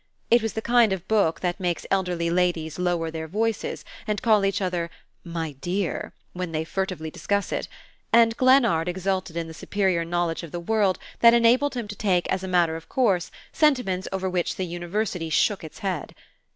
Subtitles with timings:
[0.31, 4.43] It was the kind of book that makes elderly ladies lower their voices and call
[4.43, 4.89] each other
[5.23, 7.67] "my dear" when they furtively discuss it;
[8.11, 12.27] and Glennard exulted in the superior knowledge of the world that enabled him to take
[12.31, 16.15] as a matter of course sentiments over which the university shook its head.